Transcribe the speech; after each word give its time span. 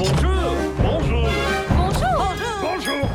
Bonjour 0.00 0.14
Bonjour 0.78 1.28
Bonjour 1.68 2.34
Bonjour 2.62 3.08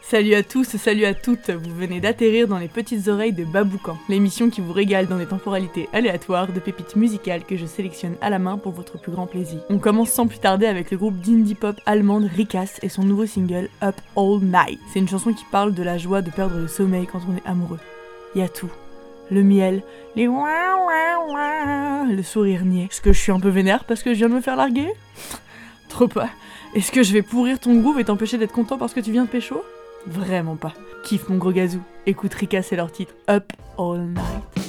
Salut 0.00 0.32
à 0.32 0.42
tous, 0.42 0.64
salut 0.78 1.04
à 1.04 1.12
toutes, 1.12 1.50
vous 1.50 1.74
venez 1.74 2.00
d'atterrir 2.00 2.48
dans 2.48 2.56
les 2.56 2.68
petites 2.68 3.08
oreilles 3.08 3.34
de 3.34 3.44
Baboucan, 3.44 3.98
l'émission 4.08 4.48
qui 4.48 4.62
vous 4.62 4.72
régale 4.72 5.06
dans 5.06 5.18
des 5.18 5.26
temporalités 5.26 5.90
aléatoires 5.92 6.50
de 6.50 6.60
pépites 6.60 6.96
musicales 6.96 7.44
que 7.44 7.58
je 7.58 7.66
sélectionne 7.66 8.16
à 8.22 8.30
la 8.30 8.38
main 8.38 8.56
pour 8.56 8.72
votre 8.72 8.98
plus 8.98 9.12
grand 9.12 9.26
plaisir. 9.26 9.60
On 9.68 9.78
commence 9.78 10.10
sans 10.10 10.26
plus 10.26 10.38
tarder 10.38 10.66
avec 10.66 10.90
le 10.92 10.96
groupe 10.96 11.20
d'indie 11.20 11.54
pop 11.54 11.78
allemande 11.84 12.30
Rikas 12.34 12.78
et 12.80 12.88
son 12.88 13.02
nouveau 13.02 13.26
single 13.26 13.68
Up 13.82 13.96
All 14.16 14.40
Night. 14.40 14.80
C'est 14.94 15.00
une 15.00 15.08
chanson 15.08 15.34
qui 15.34 15.44
parle 15.52 15.74
de 15.74 15.82
la 15.82 15.98
joie 15.98 16.22
de 16.22 16.30
perdre 16.30 16.56
le 16.56 16.68
sommeil 16.68 17.06
quand 17.06 17.20
on 17.28 17.36
est 17.36 17.46
amoureux. 17.46 17.80
Il 18.34 18.40
y 18.40 18.44
a 18.44 18.48
tout. 18.48 18.70
Le 19.30 19.42
miel, 19.42 19.82
les 20.16 20.28
ouin 20.28 20.76
ouin 20.76 21.26
ouin, 21.28 22.06
le 22.06 22.22
sourire 22.22 22.64
niais. 22.64 22.88
Est-ce 22.90 23.00
que 23.00 23.12
je 23.12 23.20
suis 23.20 23.32
un 23.32 23.40
peu 23.40 23.48
vénère 23.48 23.84
parce 23.84 24.02
que 24.02 24.12
je 24.12 24.18
viens 24.18 24.28
de 24.28 24.34
me 24.34 24.40
faire 24.40 24.56
larguer? 24.56 24.88
Trop 25.88 26.08
pas. 26.08 26.28
Est-ce 26.74 26.92
que 26.92 27.02
je 27.02 27.12
vais 27.12 27.22
pourrir 27.22 27.58
ton 27.58 27.74
groove 27.80 28.00
et 28.00 28.04
t'empêcher 28.04 28.36
d'être 28.36 28.52
content 28.52 28.78
parce 28.78 28.94
que 28.94 29.00
tu 29.00 29.12
viens 29.12 29.24
de 29.24 29.30
pécho? 29.30 29.64
Vraiment 30.06 30.56
pas. 30.56 30.74
Kiffe 31.04 31.28
mon 31.28 31.36
gros 31.36 31.52
gazou. 31.52 31.80
Écoute 32.06 32.34
Rika, 32.34 32.62
c'est 32.62 32.76
leur 32.76 32.92
titre 32.92 33.14
Up 33.28 33.52
All 33.78 34.00
Night. 34.00 34.63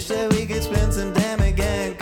Wish 0.00 0.08
that 0.08 0.32
we 0.32 0.46
could 0.46 0.62
spend 0.62 0.94
some 0.94 1.12
time 1.12 1.40
again, 1.40 1.94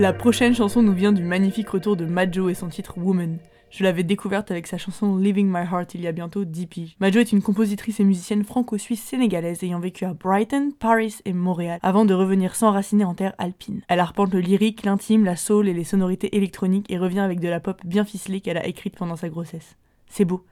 La 0.00 0.14
prochaine 0.14 0.54
chanson 0.54 0.82
nous 0.82 0.94
vient 0.94 1.12
du 1.12 1.22
magnifique 1.22 1.68
retour 1.68 1.94
de 1.94 2.06
Majo 2.06 2.48
et 2.48 2.54
son 2.54 2.68
titre 2.68 2.96
Woman. 2.96 3.36
Je 3.68 3.84
l'avais 3.84 4.02
découverte 4.02 4.50
avec 4.50 4.66
sa 4.66 4.78
chanson 4.78 5.18
Living 5.18 5.46
My 5.46 5.66
Heart 5.70 5.94
il 5.94 6.00
y 6.00 6.06
a 6.06 6.12
bientôt 6.12 6.46
10 6.46 6.66
piges. 6.68 6.96
Majo 7.00 7.20
est 7.20 7.32
une 7.32 7.42
compositrice 7.42 8.00
et 8.00 8.04
musicienne 8.04 8.42
franco-suisse 8.42 9.02
sénégalaise 9.02 9.62
ayant 9.62 9.78
vécu 9.78 10.06
à 10.06 10.14
Brighton, 10.14 10.72
Paris 10.78 11.16
et 11.26 11.34
Montréal 11.34 11.80
avant 11.82 12.06
de 12.06 12.14
revenir 12.14 12.56
s'enraciner 12.56 13.04
en 13.04 13.12
terre 13.12 13.34
alpine. 13.36 13.82
Elle 13.88 14.00
arpente 14.00 14.32
le 14.32 14.40
lyrique, 14.40 14.86
l'intime, 14.86 15.26
la 15.26 15.36
soul 15.36 15.68
et 15.68 15.74
les 15.74 15.84
sonorités 15.84 16.34
électroniques 16.34 16.90
et 16.90 16.96
revient 16.96 17.20
avec 17.20 17.38
de 17.38 17.48
la 17.48 17.60
pop 17.60 17.78
bien 17.84 18.06
ficelée 18.06 18.40
qu'elle 18.40 18.56
a 18.56 18.66
écrite 18.66 18.96
pendant 18.96 19.16
sa 19.16 19.28
grossesse. 19.28 19.76
C'est 20.08 20.24
beau. 20.24 20.46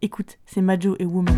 Écoute, 0.00 0.38
c'est 0.46 0.62
Majo 0.62 0.96
et 0.98 1.04
Woman. 1.04 1.36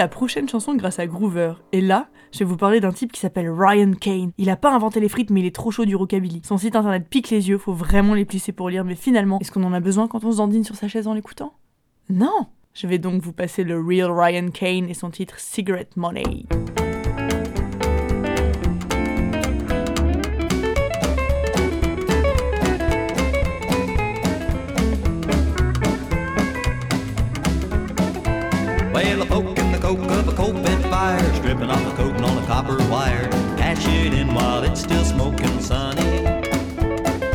La 0.00 0.08
prochaine 0.08 0.48
chanson 0.48 0.74
grâce 0.74 0.98
à 0.98 1.06
Groover. 1.06 1.52
Et 1.72 1.82
là, 1.82 2.08
je 2.32 2.38
vais 2.38 2.46
vous 2.46 2.56
parler 2.56 2.80
d'un 2.80 2.90
type 2.90 3.12
qui 3.12 3.20
s'appelle 3.20 3.50
Ryan 3.50 3.92
Kane. 3.92 4.32
Il 4.38 4.48
a 4.48 4.56
pas 4.56 4.72
inventé 4.72 4.98
les 4.98 5.10
frites, 5.10 5.28
mais 5.28 5.40
il 5.40 5.46
est 5.46 5.54
trop 5.54 5.70
chaud 5.70 5.84
du 5.84 5.94
rockabilly. 5.94 6.40
Son 6.42 6.56
site 6.56 6.74
internet 6.74 7.06
pique 7.06 7.28
les 7.28 7.50
yeux, 7.50 7.58
faut 7.58 7.74
vraiment 7.74 8.14
les 8.14 8.24
plisser 8.24 8.52
pour 8.52 8.70
lire, 8.70 8.82
mais 8.82 8.94
finalement, 8.94 9.38
est-ce 9.40 9.52
qu'on 9.52 9.62
en 9.62 9.74
a 9.74 9.80
besoin 9.80 10.08
quand 10.08 10.24
on 10.24 10.32
se 10.32 10.38
dandine 10.38 10.64
sur 10.64 10.74
sa 10.74 10.88
chaise 10.88 11.06
en 11.06 11.12
l'écoutant? 11.12 11.52
Non 12.08 12.46
Je 12.72 12.86
vais 12.86 12.96
donc 12.96 13.20
vous 13.20 13.34
passer 13.34 13.62
le 13.62 13.78
real 13.78 14.10
Ryan 14.10 14.48
Kane 14.48 14.88
et 14.88 14.94
son 14.94 15.10
titre 15.10 15.38
Cigarette 15.38 15.98
Money. 15.98 16.46
Stripping 31.70 31.86
off 31.86 31.96
the 31.96 32.02
coating 32.02 32.24
on 32.24 32.36
the 32.36 32.46
copper 32.46 32.76
wire. 32.90 33.28
Cash 33.56 33.86
it 33.86 34.14
in 34.14 34.34
while 34.34 34.62
it's 34.62 34.80
still 34.80 35.04
smoking 35.04 35.60
sunny. 35.60 36.24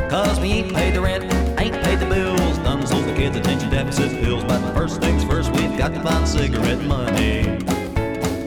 Cause 0.10 0.40
we 0.40 0.52
ain't 0.52 0.74
paid 0.74 0.94
the 0.94 1.02
rent, 1.02 1.24
ain't 1.60 1.76
paid 1.84 2.00
the 2.00 2.06
bills, 2.06 2.58
done 2.60 2.86
sold 2.88 3.06
the 3.06 3.14
kids 3.14 3.36
attention 3.36 3.70
deficit 3.70 4.12
pills. 4.24 4.44
But 4.44 4.74
first 4.74 5.02
things 5.02 5.24
first, 5.24 5.52
we've 5.52 5.78
got 5.78 5.94
to 5.94 6.02
find 6.02 6.28
cigarette 6.28 6.84
money. 6.84 7.42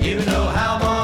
You 0.01 0.25
know 0.27 0.47
how 0.47 0.79
mama 0.79 0.98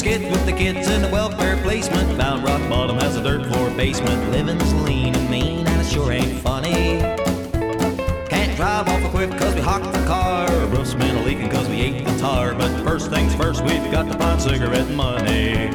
Skid 0.00 0.22
with 0.32 0.46
the 0.46 0.52
kids 0.52 0.88
in 0.88 1.02
the 1.02 1.08
welfare 1.08 1.58
placement. 1.62 2.16
Found 2.16 2.42
rock 2.42 2.66
bottom 2.70 2.96
has 3.00 3.16
a 3.16 3.22
dirt 3.22 3.44
floor 3.52 3.68
basement. 3.72 4.30
Living's 4.30 4.72
lean 4.82 5.14
and 5.14 5.30
mean, 5.30 5.66
and 5.66 5.78
it 5.82 5.86
sure 5.86 6.10
ain't 6.10 6.40
funny. 6.40 6.98
Can't 8.30 8.56
drive 8.56 8.88
off 8.88 9.04
a 9.04 9.10
cliff 9.10 9.30
cause 9.38 9.54
we 9.54 9.60
hocked 9.60 9.92
the 9.92 10.02
car. 10.06 10.50
Roof's 10.68 10.94
been 10.94 11.14
a 11.16 11.22
leaking 11.22 11.50
cause 11.50 11.68
we 11.68 11.82
ate 11.82 12.06
the 12.06 12.16
tar. 12.16 12.54
But 12.54 12.82
first 12.82 13.10
things 13.10 13.34
first, 13.34 13.62
we've 13.62 13.92
got 13.92 14.10
to 14.10 14.16
find 14.16 14.40
cigarette 14.40 14.88
money. 14.92 15.68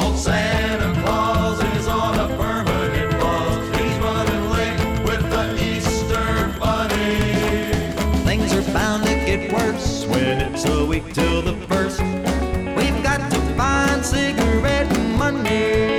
Old 0.00 0.16
Santa 0.16 0.98
Claus 1.02 1.62
is 1.76 1.88
on 1.88 2.18
a 2.18 2.34
permanent 2.38 3.12
pause. 3.20 3.76
He's 3.76 3.98
running 3.98 4.50
late 4.52 5.04
with 5.04 5.20
the 5.28 5.62
Easter 5.62 6.58
bunny. 6.58 8.24
Things 8.24 8.54
are 8.54 8.72
bound 8.72 9.04
to 9.04 9.14
get 9.26 9.52
worse 9.52 10.06
when 10.06 10.40
it's 10.40 10.64
a 10.64 10.86
week 10.86 11.12
till 11.12 11.42
the 11.42 11.52
first. 11.66 12.00
Money. 15.30 15.91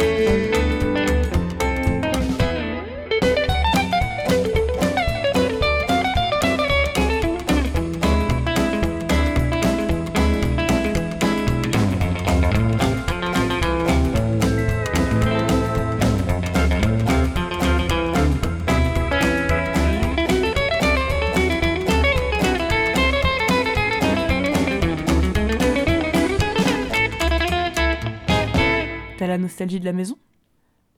De 29.65 29.85
la 29.85 29.93
maison? 29.93 30.17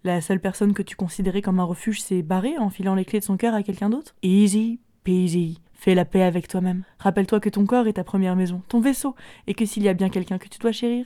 La 0.03 0.21
seule 0.21 0.39
personne 0.39 0.73
que 0.73 0.83
tu 0.83 0.95
considérais 0.95 1.41
comme 1.41 1.59
un 1.59 1.63
refuge 1.63 2.01
s'est 2.01 2.21
barrée 2.21 2.57
en 2.57 2.69
filant 2.69 2.95
les 2.95 3.05
clés 3.05 3.19
de 3.19 3.23
son 3.23 3.37
cœur 3.37 3.53
à 3.53 3.63
quelqu'un 3.63 3.89
d'autre? 3.89 4.15
Easy 4.21 4.79
peasy. 5.03 5.61
Fais 5.73 5.95
la 5.95 6.05
paix 6.05 6.23
avec 6.23 6.47
toi-même. 6.47 6.83
Rappelle-toi 6.99 7.39
que 7.39 7.49
ton 7.49 7.65
corps 7.65 7.87
est 7.87 7.93
ta 7.93 8.03
première 8.03 8.35
maison, 8.35 8.61
ton 8.67 8.79
vaisseau, 8.79 9.15
et 9.47 9.53
que 9.53 9.65
s'il 9.65 9.83
y 9.83 9.89
a 9.89 9.93
bien 9.93 10.09
quelqu'un 10.09 10.37
que 10.37 10.47
tu 10.47 10.57
dois 10.57 10.71
chérir, 10.71 11.05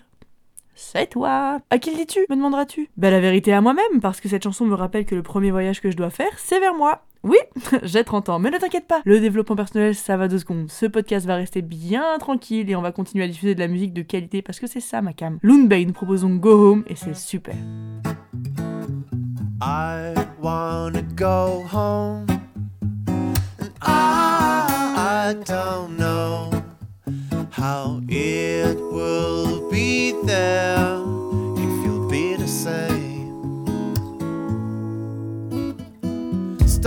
c'est 0.74 1.08
toi. 1.08 1.60
À 1.70 1.78
qui 1.78 1.92
le 1.92 1.98
dis-tu? 1.98 2.26
Me 2.30 2.36
demanderas-tu? 2.36 2.90
Bah 2.96 3.12
la 3.12 3.20
vérité 3.20 3.52
à 3.52 3.60
moi-même, 3.60 4.00
parce 4.02 4.22
que 4.22 4.30
cette 4.30 4.44
chanson 4.44 4.66
me 4.66 4.76
rappelle 4.76 5.06
que 5.06 5.16
le 5.16 5.24
premier 5.24 5.52
voyage 5.52 5.82
que 5.82 5.92
je 5.92 5.98
dois 5.98 6.10
faire, 6.10 6.40
c'est 6.40 6.62
vers 6.62 6.74
moi 6.74 7.06
oui, 7.24 7.38
j'ai 7.84 8.04
30 8.04 8.30
ans, 8.30 8.40
mais 8.40 8.50
ne 8.50 8.58
t'inquiète 8.58 8.88
pas, 8.88 9.02
le 9.06 9.20
développement 9.20 9.56
personnel, 9.56 9.94
ça 9.94 10.16
va 10.16 10.28
deux 10.28 10.40
secondes. 10.40 10.70
Ce 10.70 10.86
podcast 10.86 11.26
va 11.26 11.36
rester 11.36 11.62
bien 11.62 12.18
tranquille 12.18 12.70
et 12.70 12.76
on 12.76 12.82
va 12.82 12.92
continuer 12.92 13.26
à 13.26 13.28
diffuser 13.28 13.56
de 13.56 13.60
la 13.60 13.68
musique 13.68 13.94
de 13.94 14.02
qualité 14.02 14.42
parce 14.42 14.60
que 14.60 14.68
c'est 14.68 14.80
ça 14.80 15.02
ma 15.02 15.14
cam. 15.14 15.38
Loonbay 15.42 15.86
nous 15.86 15.94
proposons 15.94 16.36
Go 16.36 16.72
Home 16.72 16.84
et 16.88 16.96
c'est 16.96 17.16
super. 17.16 17.56
I 19.62 20.14
wanna 20.42 21.02
go 21.16 21.66
home. 21.72 22.26
I 23.82 25.36
don't 25.46 25.98
know 25.98 26.50
how 27.52 28.02
it 28.08 28.78
will 28.92 29.70
be 29.70 30.14
there 30.26 30.99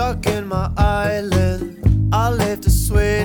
Stuck 0.03 0.27
in 0.27 0.49
my 0.49 0.69
island, 0.77 2.11
I 2.13 2.29
lived 2.29 2.67
a 2.67 2.71
sweet 2.71 3.25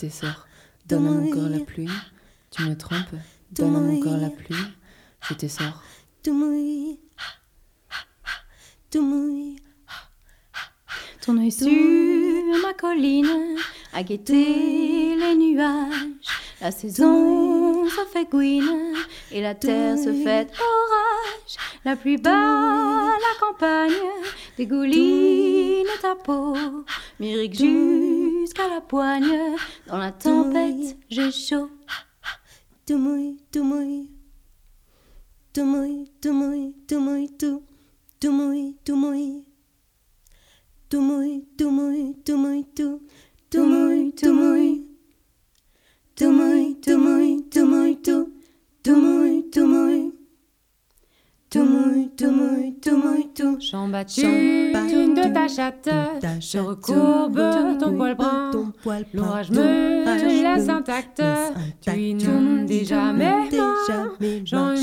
Je 0.00 0.06
t'essore. 0.06 0.46
Donne 0.86 1.08
encore 1.08 1.48
la 1.48 1.60
pluie, 1.60 1.88
tu 2.50 2.62
me 2.62 2.74
trompes. 2.74 3.20
Donne 3.52 3.76
encore 3.76 4.16
la 4.16 4.30
pluie, 4.30 4.56
je 5.28 5.34
tout 8.90 9.02
mouille. 9.02 9.56
Ton 11.20 11.38
œil 11.38 11.52
sur 11.52 11.68
ma 12.62 12.72
colline 12.72 13.56
a 13.92 14.02
guetté 14.02 15.16
les 15.16 15.34
nuages. 15.34 16.14
La 16.60 16.70
saison 16.70 17.88
se 17.88 18.04
fait 18.12 18.28
gouine 18.30 18.94
et 19.30 19.42
la 19.42 19.54
terre 19.54 19.98
se 19.98 20.12
fait 20.12 20.48
orage. 20.58 21.56
La 21.84 21.96
pluie 21.96 22.16
bat 22.16 22.30
la 22.30 23.46
campagne, 23.46 23.92
dégouline 24.56 25.86
ta 26.00 26.14
peau, 26.14 26.56
m'irrigue 27.18 27.54
la 28.68 28.80
poigne. 28.80 29.56
Dans 29.86 29.98
la 29.98 30.12
tempête, 30.12 30.96
j'ai 31.08 31.30
chaud. 31.30 31.70
Tout 32.86 32.98
mouille, 32.98 33.38
tout 33.52 33.64
mouille. 33.64 34.10
Tout 35.52 35.64
mouille, 35.64 36.10
tout 36.20 36.32
mouille, 36.32 36.74
tout 36.86 37.00
mouille, 37.00 37.30
tout. 37.36 37.62
Tout 38.20 38.32
mouille, 38.32 38.76
tout 38.84 38.96
mouille. 38.96 39.44
Tout 40.88 41.00
mouille, 41.00 41.46
tout 41.56 41.70
mouille, 41.70 42.16
tout 42.24 42.36
mouille, 42.36 42.66
tout. 42.76 43.00
Tout 43.50 43.64
mouille, 43.64 44.12
tout 44.12 44.32
mouille. 44.32 44.69
Mouille, 53.60 53.86
tout. 53.86 54.22
Champ 54.22 54.72
battu 54.72 54.96
Champ 54.96 55.14
de 55.14 55.32
ta 55.32 55.48
chatte, 55.48 55.88
je 56.40 56.58
recourbe 56.58 57.40
ton 57.78 57.96
poil 57.96 58.14
brun. 58.14 58.50
L'orage 59.12 59.50
me 59.50 60.42
laisse 60.42 60.68
me 60.68 60.68
intact, 60.68 61.22
laisse 61.22 61.52
tu 61.80 61.90
inondes 61.90 62.66
déjà 62.66 63.12
mes 63.12 63.24
mains. 63.24 64.76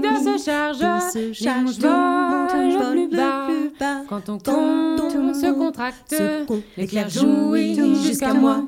de 0.00 0.38
se 0.38 0.44
charge, 0.44 0.78
les 1.40 1.62
mouches 1.62 1.78
volent 1.78 3.08
plus 3.08 3.08
bas. 3.16 4.02
Quand 4.08 4.20
ton 4.20 4.38
Quand 4.38 4.38
con 4.38 4.96
ton 4.96 5.34
se 5.34 5.52
contracte, 5.52 6.22
l'éclair 6.76 7.08
jouit 7.08 7.74
jusqu'à 8.02 8.34
moi. 8.34 8.64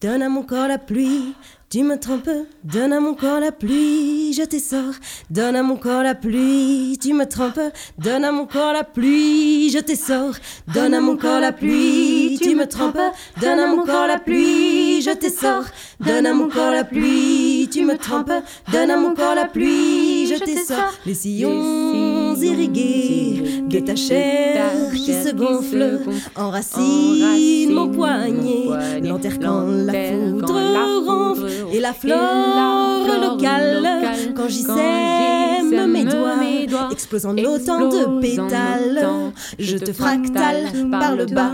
Donne 0.00 0.22
à 0.22 0.30
mon 0.30 0.42
corps 0.44 0.66
la 0.66 0.78
pluie, 0.78 1.34
tu 1.68 1.82
me 1.82 1.98
trompes. 1.98 2.30
Donne 2.64 2.94
à 2.94 3.00
mon 3.00 3.12
corps 3.12 3.38
la 3.38 3.52
pluie, 3.52 4.32
je 4.32 4.42
t'essore. 4.44 4.94
Donne 5.28 5.54
à 5.56 5.62
mon 5.62 5.76
corps 5.76 6.02
la 6.02 6.14
pluie, 6.14 6.96
tu 6.98 7.12
me 7.12 7.26
trompes. 7.26 7.60
Donne 7.98 8.24
à 8.24 8.32
mon 8.32 8.46
corps 8.46 8.72
la 8.72 8.82
pluie, 8.82 9.68
je 9.68 9.78
t'essore. 9.78 10.32
Donne 10.72 10.94
à 10.94 11.02
mon 11.02 11.18
corps 11.18 11.40
la 11.40 11.52
pluie, 11.52 12.38
tu 12.40 12.54
me 12.54 12.66
trompes. 12.66 12.96
Donne 13.42 13.58
à 13.58 13.66
mon 13.66 13.84
corps 13.84 14.06
la 14.06 14.18
pluie, 14.18 15.02
je 15.02 15.10
t'essore. 15.10 15.64
Donne 16.00 16.24
à 16.24 16.32
mon 16.32 16.48
corps 16.48 16.70
la 16.70 16.84
pluie, 16.84 17.68
tu 17.70 17.84
me 17.84 17.98
trompes. 17.98 18.32
Donne 18.72 18.90
à 18.90 18.96
mon 18.96 19.14
corps 19.14 19.34
la 19.34 19.44
pluie, 19.44 20.28
je 20.28 20.42
t'essore. 20.42 20.94
Les 21.04 21.26
irrigués 22.42 23.62
de 23.66 23.80
ta 23.80 23.96
chair 23.96 24.90
qui 24.92 25.12
se 25.12 25.34
gonfle 25.34 26.00
enracine 26.36 27.72
mon 27.72 27.88
poignet, 27.88 29.00
l'enterre 29.02 29.38
quand 29.40 29.66
la 29.66 29.92
foudre 29.92 30.54
ronfle 31.06 31.46
et 31.72 31.80
la 31.80 31.92
flore 31.92 33.06
locale. 33.20 33.88
quand 34.34 34.48
j'y 34.48 34.62
sème 34.62 35.90
mes 35.92 36.04
doigts, 36.04 36.88
explosant 36.90 37.36
autant 37.36 37.88
de 37.88 38.20
pétales, 38.20 39.32
je 39.58 39.76
te 39.76 39.92
fractale 39.92 40.90
par 40.90 41.16
le 41.16 41.26
bas. 41.26 41.52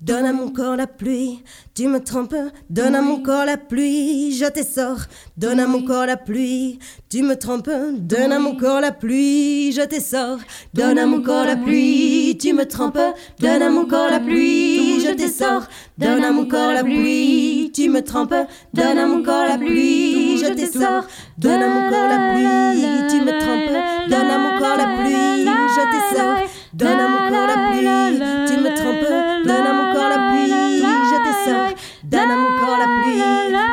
Donne 0.00 0.26
à 0.26 0.32
mon 0.32 0.50
corps 0.50 0.76
la 0.76 0.86
pluie, 0.86 1.42
tu 1.74 1.88
me 1.88 1.98
trompes. 1.98 2.36
Donne 2.70 2.94
à 2.94 3.02
mon 3.02 3.20
corps 3.20 3.44
la 3.44 3.56
pluie, 3.56 4.32
je 4.32 4.44
t'essore. 4.44 4.98
Donne 5.36 5.58
à 5.58 5.66
mon 5.66 5.82
corps 5.82 6.06
la 6.06 6.16
pluie, 6.16 6.78
tu 7.08 7.24
me 7.24 7.34
trompes. 7.34 7.68
Donne 7.94 8.30
à 8.30 8.38
mon 8.38 8.56
corps 8.56 8.80
la 8.80 8.92
pluie, 8.92 9.72
je 9.72 9.82
t'essore. 9.82 10.38
Donne 10.72 11.00
à 11.00 11.06
mon 11.06 11.20
corps 11.20 11.44
la 11.44 11.56
pluie, 11.56 12.38
tu 12.40 12.52
me 12.52 12.64
trompes. 12.64 13.00
Donne 13.40 13.60
à 13.60 13.70
mon 13.70 13.86
corps 13.86 14.08
la 14.08 14.20
pluie, 14.20 15.00
je 15.00 15.12
t'essore. 15.14 15.62
Donne 15.98 16.22
à 16.22 16.30
mon 16.30 16.46
corps 16.46 16.72
la 16.72 16.84
pluie, 16.84 17.72
tu 17.74 17.88
me 17.88 18.00
trompes. 18.00 18.46
Donne 18.72 18.98
à 18.98 19.06
mon 19.06 19.24
corps 19.24 19.48
la 19.48 19.58
pluie, 19.58 20.38
je 20.38 20.52
t'essore. 20.52 21.06
Donne 21.38 21.60
à 21.60 21.68
mon 21.68 21.90
corps 21.90 22.08
la 22.08 22.34
pluie, 22.34 23.08
tu 23.10 23.20
me 23.24 23.32
trompes. 23.40 24.08
Donne 24.08 24.30
à 24.30 24.38
mon 24.38 24.58
corps 24.60 24.76
la 24.76 24.86
pluie, 24.96 25.44
je 25.44 26.14
t'essore. 26.14 26.57
Donne 26.74 27.00
à 27.00 27.08
mon 27.08 27.30
corps 27.30 27.46
la 27.46 27.54
pluie, 27.70 28.20
tu 28.46 28.60
me 28.60 28.76
trompes. 28.76 29.46
Donne 29.46 29.66
à 29.66 29.72
mon 29.72 29.94
corps 29.94 30.08
la 30.10 30.18
pluie, 30.28 30.82
je 30.82 31.16
t'essore. 31.24 31.70
Donne 32.04 32.30
à 32.30 32.36
mon 32.36 32.58
corps 32.60 32.78
la 32.78 32.84
pluie, 32.84 33.22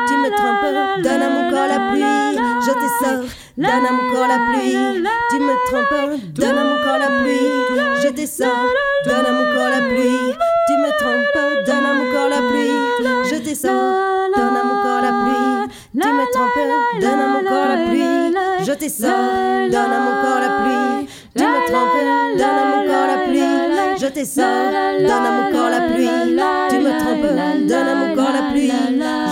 tu 0.08 0.14
me 0.16 0.30
trompes. 0.34 1.02
Donne 1.04 1.22
à 1.22 1.28
mon 1.28 1.50
corps 1.50 1.68
la 1.68 1.78
pluie, 1.90 2.38
je 2.64 2.72
t'essore. 2.72 3.24
Donne 3.58 3.86
à 3.86 3.92
mon 3.92 4.12
corps 4.12 4.28
la 4.28 4.38
pluie, 4.50 5.04
tu 5.30 5.38
me 5.38 5.54
trompes. 5.68 6.20
Donne 6.34 6.58
à 6.58 6.64
mon 6.64 6.76
corps 6.84 6.98
la 6.98 7.08
pluie, 7.20 7.52
je 8.02 8.08
t'essore. 8.08 8.48
Donne 9.04 9.26
à 9.26 9.32
mon 9.32 9.44
corps 9.54 9.70
la 9.70 9.80
pluie, 9.88 10.34
tu 10.66 10.72
me 10.78 10.90
trompes. 10.98 11.66
Donne 11.66 11.86
à 11.86 11.92
mon 11.92 12.12
corps 12.12 12.28
la 12.30 12.40
pluie, 12.48 13.30
je 13.30 13.36
t'essore. 13.36 13.72
Donne 14.34 14.56
à 14.56 14.64
mon 14.64 14.82
corps 14.82 15.02
la 15.02 15.12
pluie, 15.12 15.68
tu 16.00 16.08
me 16.08 16.32
trompes. 16.32 17.00
Donne 17.00 17.20
à 17.20 17.26
mon 17.26 17.44
corps 17.44 17.68
la 17.68 17.76
pluie, 17.90 18.34
je 18.66 18.72
t'essore. 18.72 19.68
Donne 19.70 19.92
à 19.92 20.00
mon 20.00 20.14
corps 20.22 20.40
la 20.40 20.45
je 24.06 24.12
t'essore. 24.12 24.44
Donne 25.00 25.10
à 25.10 25.32
mon 25.32 25.52
corps 25.52 25.70
la 25.70 25.80
pluie, 25.88 26.08
tu 26.70 26.78
me 26.78 26.98
trompes. 26.98 27.68
Donne 27.68 27.88
à 27.88 27.94
mon 27.94 28.14
corps 28.14 28.32
la 28.32 28.50
pluie, 28.50 28.70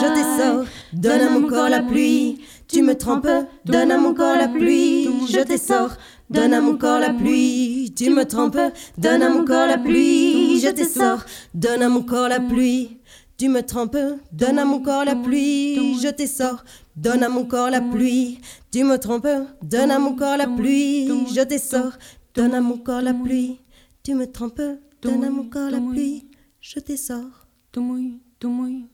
je 0.01 0.15
t'essore. 0.15 0.65
Donne 0.93 1.21
à 1.21 1.31
mon 1.31 1.47
corps 1.49 1.69
la 1.69 1.81
pluie, 1.81 2.41
tu 2.69 2.83
me 2.83 2.95
trompes. 2.95 3.29
Donne 3.65 3.91
à 3.93 3.99
mon 3.99 4.15
corps 4.15 4.37
la 4.37 4.49
pluie, 4.49 5.09
je 5.29 5.41
t'essore. 5.41 5.91
Donne 6.31 6.55
à 6.55 6.61
mon 6.61 6.77
corps 6.77 7.01
la 7.01 7.11
pluie, 7.11 7.93
tu 7.97 8.11
me 8.11 8.25
trompes. 8.25 8.59
Donne 8.99 9.23
à 9.23 9.29
mon 9.29 9.45
corps 9.45 9.67
la 9.67 9.79
pluie, 9.79 10.61
je 10.61 10.71
t'essore. 10.71 11.21
Donne 11.55 11.83
à 11.83 11.89
mon 11.89 12.03
corps 12.03 12.29
la 12.29 12.41
pluie, 12.41 12.99
tu 13.37 13.49
me 13.49 13.63
trompes. 13.63 13.97
Donne 14.33 14.59
à 14.59 14.65
mon 14.65 14.81
corps 14.81 15.05
la 15.05 15.15
pluie, 15.15 15.99
je 16.03 16.09
t'essore. 16.09 16.65
Donne 16.97 17.23
à 17.23 17.29
mon 17.29 17.45
corps 17.45 17.71
la 17.71 17.81
pluie, 17.81 18.41
tu 18.73 18.85
me 18.85 18.99
trompes. 18.99 19.29
Donne 19.63 19.91
à 19.91 19.99
mon 19.99 20.15
corps 20.15 20.37
la 20.37 20.47
pluie, 20.47 21.09
je 21.35 21.43
t'essore. 21.43 21.93
Donne 22.35 22.55
à 22.55 22.61
mon 22.61 22.79
corps 22.79 23.03
la 23.03 23.15
pluie, 23.15 23.61
tu 24.05 24.15
me 24.15 24.31
trompes. 24.31 24.63
Donne 25.03 25.25
à 25.25 25.31
mon 25.31 25.49
corps 25.51 25.71
la 25.71 25.81
pluie, 25.81 26.31
je 26.61 26.79
t'essore. 26.79 27.47
Tumuy, 27.73 28.23
tumuy. 28.39 28.87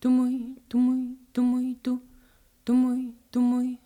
Tumuy, 0.00 0.56
tumuy, 0.68 1.18
tumuy, 1.32 1.76
tu. 1.82 1.98
Tumuy, 2.64 3.14
tumuy. 3.30 3.78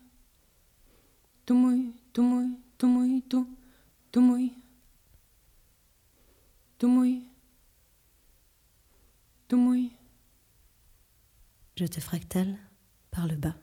Tumuy, 1.46 1.92
tumuy, 2.12 2.48
tumuy, 2.76 3.22
tu. 3.22 3.46
Tumuy. 4.12 4.52
Tumuy. 6.78 7.22
Tumuy. 9.48 9.90
Je 11.76 11.86
te 11.86 12.00
fractale 12.00 12.58
par 13.10 13.26
le 13.26 13.36
bas. 13.36 13.54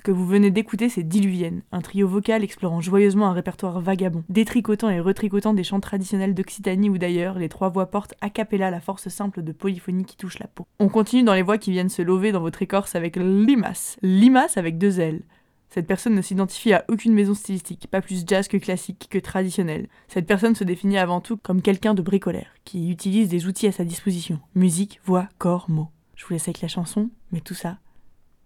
Ce 0.00 0.02
que 0.02 0.12
vous 0.12 0.24
venez 0.24 0.50
d'écouter, 0.50 0.88
c'est 0.88 1.02
Diluvienne, 1.02 1.60
un 1.72 1.82
trio 1.82 2.08
vocal 2.08 2.42
explorant 2.42 2.80
joyeusement 2.80 3.26
un 3.26 3.34
répertoire 3.34 3.82
vagabond, 3.82 4.24
détricotant 4.30 4.88
et 4.88 4.98
retricotant 4.98 5.52
des 5.52 5.62
chants 5.62 5.78
traditionnels 5.78 6.32
d'Occitanie 6.32 6.88
ou 6.88 6.96
d'ailleurs, 6.96 7.38
les 7.38 7.50
trois 7.50 7.68
voix 7.68 7.90
portent 7.90 8.14
a 8.22 8.30
cappella 8.30 8.70
la 8.70 8.80
force 8.80 9.10
simple 9.10 9.42
de 9.42 9.52
polyphonie 9.52 10.06
qui 10.06 10.16
touche 10.16 10.38
la 10.38 10.46
peau. 10.46 10.66
On 10.78 10.88
continue 10.88 11.22
dans 11.22 11.34
les 11.34 11.42
voix 11.42 11.58
qui 11.58 11.70
viennent 11.70 11.90
se 11.90 12.00
lever 12.00 12.32
dans 12.32 12.40
votre 12.40 12.62
écorce 12.62 12.94
avec 12.94 13.16
Limas. 13.16 13.98
Limas 14.00 14.54
avec 14.56 14.78
deux 14.78 15.00
L. 15.00 15.20
Cette 15.68 15.86
personne 15.86 16.14
ne 16.14 16.22
s'identifie 16.22 16.72
à 16.72 16.86
aucune 16.88 17.12
maison 17.12 17.34
stylistique, 17.34 17.86
pas 17.90 18.00
plus 18.00 18.24
jazz 18.26 18.48
que 18.48 18.56
classique 18.56 19.08
que 19.10 19.18
traditionnel. 19.18 19.86
Cette 20.08 20.26
personne 20.26 20.54
se 20.54 20.64
définit 20.64 20.96
avant 20.96 21.20
tout 21.20 21.36
comme 21.36 21.60
quelqu'un 21.60 21.92
de 21.92 22.00
bricolaire, 22.00 22.54
qui 22.64 22.90
utilise 22.90 23.28
des 23.28 23.44
outils 23.44 23.66
à 23.66 23.72
sa 23.72 23.84
disposition. 23.84 24.40
Musique, 24.54 24.98
voix, 25.04 25.28
corps, 25.36 25.68
mots. 25.68 25.90
Je 26.16 26.24
vous 26.24 26.32
laisse 26.32 26.48
avec 26.48 26.62
la 26.62 26.68
chanson, 26.68 27.10
mais 27.32 27.40
tout 27.40 27.52
ça, 27.52 27.76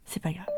c'est 0.05 0.21
pas 0.21 0.33
grave. 0.33 0.54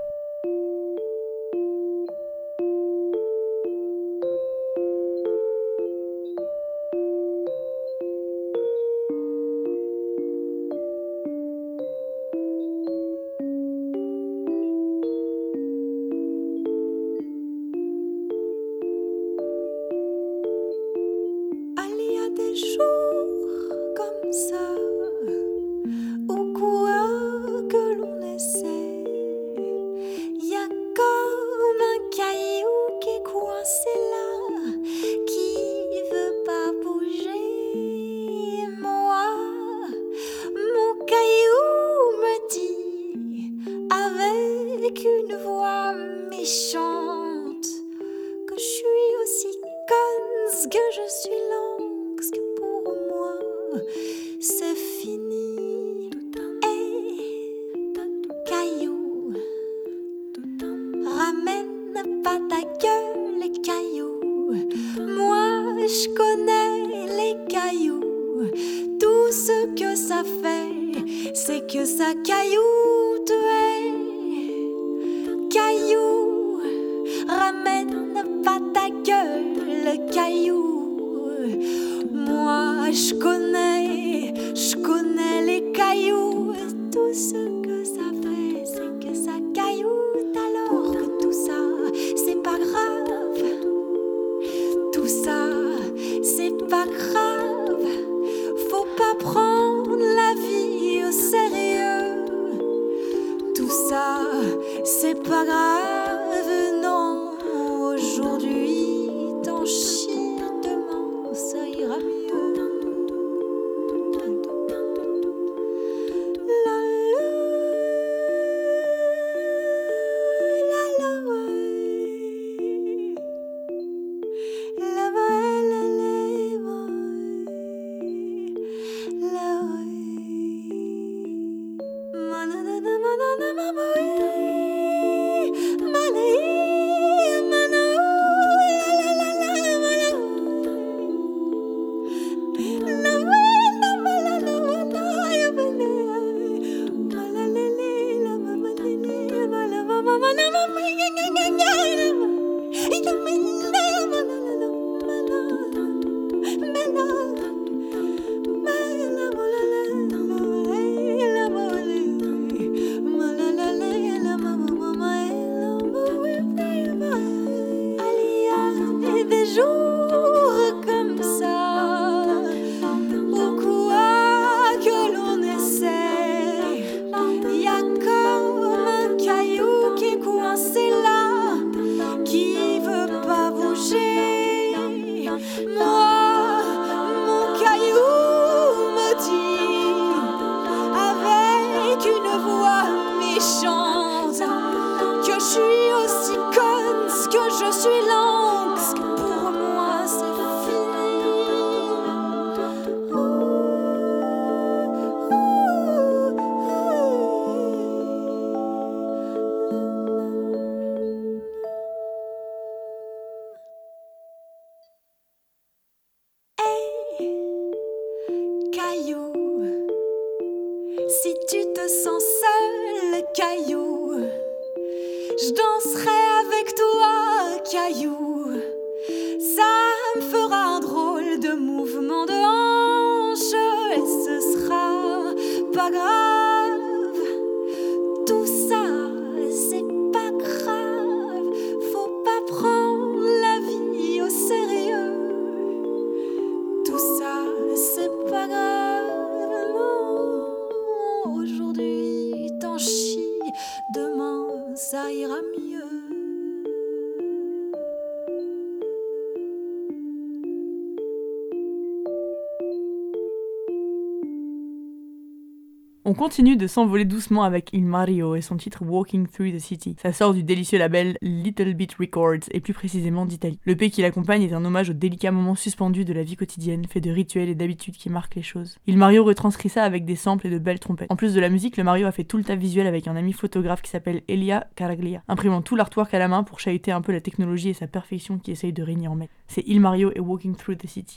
Continue 266.17 266.57
de 266.57 266.67
s'envoler 266.67 267.05
doucement 267.05 267.43
avec 267.43 267.69
Il 267.75 267.85
Mario 267.85 268.35
et 268.35 268.41
son 268.41 268.57
titre 268.57 268.83
Walking 268.83 269.27
Through 269.29 269.53
the 269.53 269.59
City. 269.59 269.97
Ça 270.03 270.15
sort 270.15 270.33
du 270.33 270.43
délicieux 270.43 270.79
label 270.79 271.19
Little 271.21 271.75
Bit 271.75 271.95
Records 272.01 272.49
et 272.53 272.61
plus 272.61 272.73
précisément 272.73 273.27
d'Italie. 273.27 273.59
Le 273.65 273.77
P 273.77 273.91
qui 273.91 274.01
l'accompagne 274.01 274.43
est 274.43 274.55
un 274.55 274.65
hommage 274.65 274.89
aux 274.89 274.95
délicats 274.95 275.31
moments 275.31 275.55
suspendus 275.55 276.07
de 276.07 276.15
la 276.15 276.23
vie 276.23 276.37
quotidienne, 276.37 276.87
fait 276.87 277.03
de 277.03 277.11
rituels 277.11 277.51
et 277.51 277.55
d'habitudes 277.55 277.97
qui 277.97 278.09
marquent 278.09 278.35
les 278.35 278.43
choses. 278.43 278.79
Il 278.87 278.97
Mario 278.97 279.25
retranscrit 279.25 279.69
ça 279.69 279.85
avec 279.85 280.07
des 280.07 280.17
samples 280.17 280.47
et 280.47 280.51
de 280.51 280.59
belles 280.59 280.81
trompettes. 280.81 281.13
En 281.13 281.17
plus 281.17 281.35
de 281.35 281.41
la 281.41 281.51
musique, 281.51 281.77
le 281.77 281.85
Mario 281.85 282.07
a 282.07 282.13
fait 282.13 282.25
tout 282.25 282.39
le 282.39 282.45
tas 282.45 282.57
visuel 282.57 282.87
avec 282.87 283.09
un 283.09 283.17
ami 283.17 283.35
photographe 283.35 283.83
qui 283.83 283.91
s'appelle 283.91 284.23
Elia 284.27 284.67
Caraglia, 284.75 285.23
imprimant 285.29 285.61
tout 285.61 285.77
l'artwork 285.77 286.15
à 286.15 286.19
la 286.19 286.29
main 286.29 286.45
pour 286.45 286.61
chahuter 286.61 286.93
un 286.93 287.03
peu 287.03 287.13
la 287.13 287.21
technologie 287.21 287.69
et 287.69 287.75
sa 287.75 287.87
perfection 287.87 288.39
qui 288.39 288.53
essaye 288.53 288.73
de 288.73 288.83
régner 288.83 289.09
en 289.09 289.17
maître. 289.17 289.35
C'est 289.49 289.65
Il 289.67 289.81
Mario 289.81 290.13
et 290.15 290.21
Walking 290.21 290.57
Through 290.57 290.79
the 290.79 290.87
City. 290.87 291.17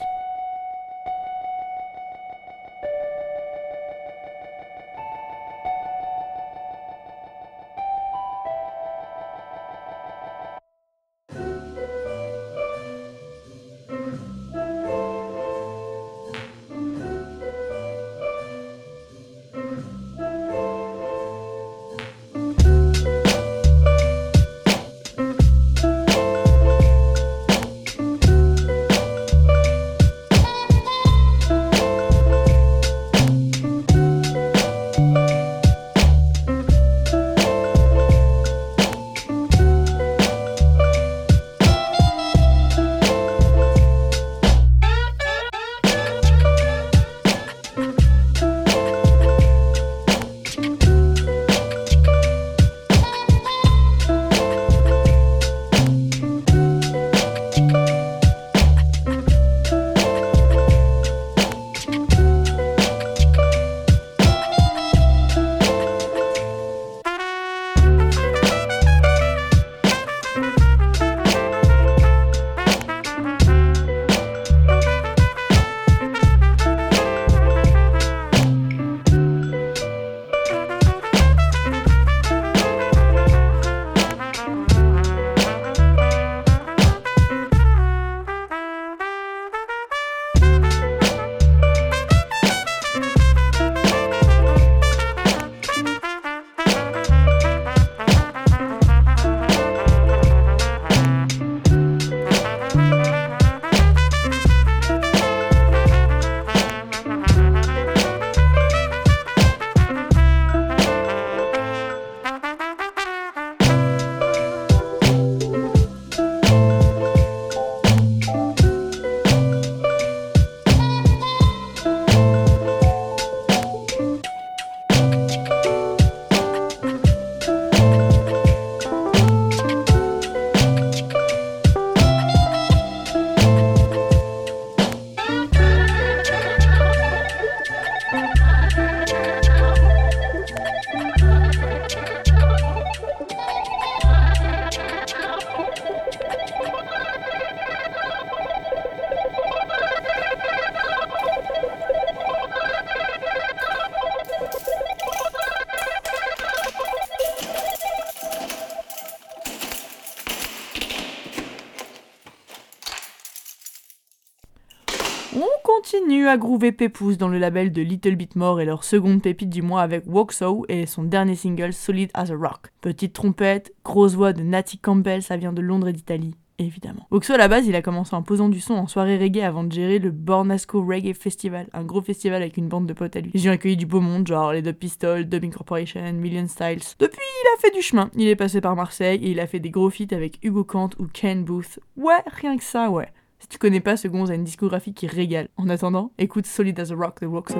À 166.30 166.36
groover 166.36 166.70
Pépouze 166.70 167.18
dans 167.18 167.26
le 167.26 167.38
label 167.38 167.72
de 167.72 167.82
Little 167.82 168.14
Bit 168.14 168.36
More 168.36 168.60
et 168.60 168.64
leur 168.64 168.84
seconde 168.84 169.20
pépite 169.20 169.50
du 169.50 169.62
mois 169.62 169.82
avec 169.82 170.04
Walk 170.06 170.30
So 170.32 170.64
et 170.68 170.86
son 170.86 171.02
dernier 171.02 171.34
single 171.34 171.72
Solid 171.72 172.08
as 172.14 172.30
a 172.30 172.36
Rock. 172.36 172.68
Petite 172.80 173.12
trompette, 173.12 173.74
grosse 173.84 174.14
voix 174.14 174.32
de 174.32 174.42
Natty 174.42 174.78
Campbell, 174.78 175.22
ça 175.22 175.36
vient 175.36 175.52
de 175.52 175.60
Londres 175.60 175.88
et 175.88 175.92
d'Italie. 175.92 176.36
Évidemment. 176.60 177.06
Oxo 177.10 177.32
à 177.32 177.38
la 177.38 177.48
base, 177.48 177.66
il 177.66 177.74
a 177.74 177.82
commencé 177.82 178.14
en 178.14 178.22
posant 178.22 178.48
du 178.48 178.60
son 178.60 178.74
en 178.74 178.86
soirée 178.86 179.18
reggae 179.18 179.40
avant 179.40 179.64
de 179.64 179.72
gérer 179.72 179.98
le 179.98 180.10
Bornasco 180.10 180.84
Reggae 180.84 181.14
Festival, 181.14 181.66
un 181.72 181.82
gros 181.82 182.02
festival 182.02 182.42
avec 182.42 182.58
une 182.58 182.68
bande 182.68 182.86
de 182.86 182.92
potes 182.92 183.16
à 183.16 183.20
lui. 183.20 183.32
Ont 183.48 183.50
accueilli 183.50 183.78
du 183.78 183.86
beau 183.86 184.00
monde, 184.00 184.26
genre 184.26 184.52
les 184.52 184.62
Dub 184.62 184.76
Pistols, 184.76 185.24
Dubbing 185.24 185.52
Corporation, 185.52 186.12
Million 186.12 186.46
Styles. 186.46 186.82
Depuis, 186.98 187.18
il 187.18 187.46
a 187.56 187.60
fait 187.60 187.74
du 187.74 187.82
chemin. 187.82 188.10
Il 188.14 188.28
est 188.28 188.36
passé 188.36 188.60
par 188.60 188.76
Marseille 188.76 189.18
et 189.24 189.30
il 189.30 189.40
a 189.40 189.46
fait 189.46 189.58
des 189.58 189.70
gros 189.70 189.90
feats 189.90 190.14
avec 190.14 190.38
Hugo 190.42 190.62
Kant 190.62 190.90
ou 190.98 191.06
Ken 191.06 191.44
Booth. 191.44 191.80
Ouais, 191.96 192.22
rien 192.26 192.56
que 192.56 192.64
ça, 192.64 192.90
ouais. 192.90 193.08
Si 193.40 193.48
tu 193.48 193.58
connais 193.58 193.80
pas, 193.80 193.96
ce 193.96 194.06
gonze 194.06 194.30
a 194.30 194.34
une 194.34 194.44
discographie 194.44 194.92
qui 194.92 195.06
régale. 195.06 195.48
En 195.56 195.68
attendant, 195.70 196.12
écoute 196.18 196.46
Solid 196.46 196.78
as 196.78 196.92
a 196.92 196.94
Rock 196.94 197.22
de 197.22 197.26
Roxo. 197.26 197.56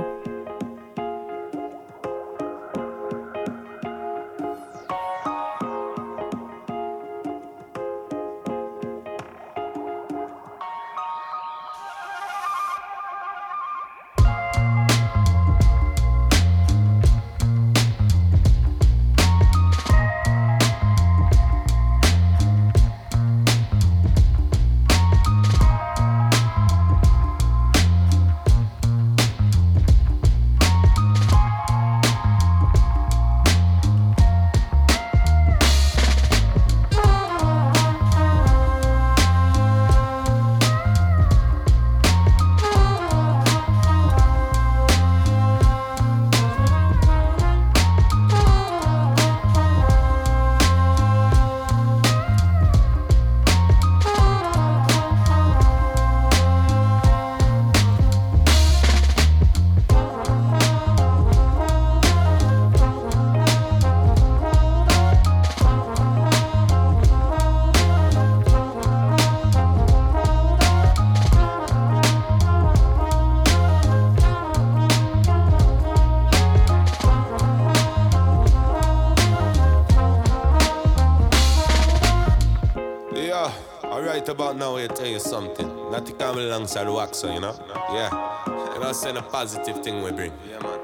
About 84.40 84.56
now, 84.56 84.76
I 84.76 84.86
tell 84.86 85.06
you 85.06 85.20
something. 85.20 85.68
Not 85.90 86.06
to 86.06 86.14
come 86.14 86.38
alongside 86.38 86.86
Waxer, 86.86 87.34
you 87.34 87.40
know? 87.40 87.54
Yeah. 87.92 88.08
And 88.46 88.74
You 88.74 88.80
know, 88.80 88.92
saying 88.92 89.18
a 89.18 89.22
positive 89.22 89.84
thing 89.84 90.02
we 90.02 90.12
bring. 90.12 90.32
Yeah, 90.48 90.58
man. 90.60 90.78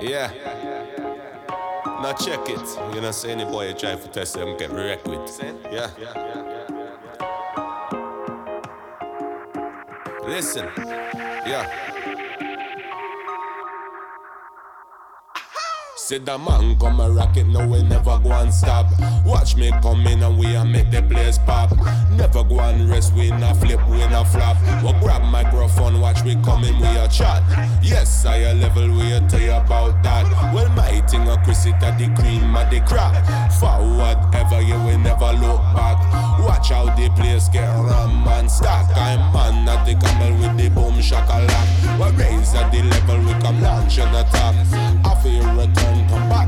Yeah. 0.00 0.32
Now 2.02 2.12
check 2.14 2.40
it. 2.48 2.94
You 2.96 3.00
know, 3.00 3.12
say 3.12 3.30
any 3.30 3.44
boy 3.44 3.68
you 3.68 3.74
try 3.74 3.94
to 3.94 4.08
test 4.08 4.34
them 4.34 4.56
get 4.56 4.72
wrecked 4.72 5.06
with. 5.06 5.40
Yeah. 5.70 5.90
Listen. 10.26 10.68
Yeah. 11.46 11.91
Say 16.02 16.18
the 16.18 16.36
man 16.36 16.76
come 16.80 16.98
a 16.98 17.08
rocket, 17.08 17.46
no 17.46 17.64
we 17.64 17.80
never 17.84 18.18
go 18.18 18.32
and 18.32 18.52
stop. 18.52 18.86
Watch 19.24 19.54
me 19.54 19.70
come 19.82 20.04
in 20.04 20.20
and 20.20 20.36
we 20.36 20.52
a 20.56 20.64
make 20.64 20.90
the 20.90 21.00
place 21.00 21.38
pop. 21.38 21.70
Never 22.10 22.42
go 22.42 22.58
and 22.58 22.90
rest, 22.90 23.14
we 23.14 23.30
not 23.30 23.56
flip, 23.58 23.78
we 23.88 23.98
not 24.08 24.24
flop. 24.24 24.56
We 24.82 24.90
grab 24.98 25.22
microphone, 25.22 26.00
watch 26.00 26.24
we 26.24 26.34
come 26.42 26.64
in, 26.64 26.76
we 26.80 26.88
a 26.88 27.06
chat. 27.06 27.44
Yes, 27.84 28.26
I 28.26 28.38
a 28.38 28.54
level, 28.54 28.90
we 28.90 29.12
a 29.12 29.20
tell 29.28 29.40
you 29.40 29.52
about 29.52 30.02
that. 30.02 30.26
Well, 30.52 30.68
my 30.70 31.00
thing 31.06 31.28
a 31.28 31.36
Chris 31.44 31.66
it 31.66 31.76
a 31.76 31.94
the 31.94 32.12
cream 32.20 32.56
of 32.56 32.68
the 32.68 32.80
crap. 32.80 33.14
Forward 33.60 34.18
ever, 34.34 34.60
you 34.60 34.82
we 34.82 34.96
never 34.96 35.30
look 35.38 35.62
back. 35.70 36.02
Watch 36.40 36.70
how 36.70 36.86
the 36.96 37.10
place 37.10 37.48
get 37.48 37.62
ram 37.62 38.26
and 38.26 38.50
stack. 38.50 38.90
I'm 38.96 39.32
man 39.32 39.68
at 39.68 39.86
the 39.86 39.94
camel 39.94 40.36
with 40.40 40.58
the 40.58 40.68
boom 40.68 40.94
shakalak. 40.94 41.70
We 41.94 42.24
raise 42.24 42.54
at 42.56 42.72
the 42.72 42.82
level, 42.82 43.20
we 43.20 43.40
come 43.40 43.62
launch 43.62 44.00
and 44.00 44.16
attack. 44.16 44.81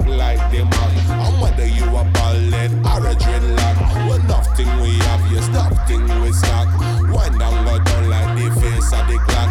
Like 0.07 0.38
the 0.51 0.64
man. 0.64 0.93
And 1.09 1.40
whether 1.40 1.67
you 1.67 1.85
a 1.85 2.05
ballad 2.05 2.73
or 2.73 3.07
a 3.07 3.14
dreadlock, 3.14 3.77
well, 4.09 4.23
nothing 4.29 4.69
we 4.81 4.99
have, 5.07 5.33
yes, 5.33 5.49
nothing 5.49 6.03
we 6.23 6.33
stock. 6.33 6.69
Wind 7.11 7.38
down, 7.38 7.64
go 7.64 7.83
down 7.83 8.09
like 8.09 8.37
the 8.37 8.61
face 8.61 8.93
of 8.93 9.07
the 9.09 9.19
clock. 9.27 9.51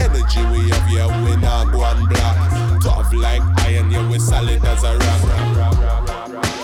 Energy 0.00 0.42
we 0.52 0.70
have, 0.70 0.90
yeah, 0.90 1.24
we 1.24 1.36
not 1.36 1.72
go 1.72 1.84
and 1.84 2.08
black. 2.08 2.80
Tough 2.82 3.12
like 3.12 3.42
iron, 3.66 3.90
yeah, 3.90 4.08
we 4.08 4.18
solid 4.18 4.64
as 4.64 4.84
a 4.84 4.96
rock. 4.96 5.22
Yeah, 5.56 6.63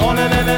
on 0.00 0.18
and 0.18 0.32
on 0.32 0.53